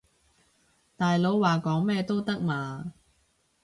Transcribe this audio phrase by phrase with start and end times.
[0.97, 2.93] 大佬話講咩都得嘛